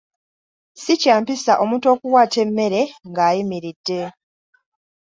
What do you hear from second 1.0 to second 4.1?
kya mpisa omuntu okuwaata emmere nga ayimiridde.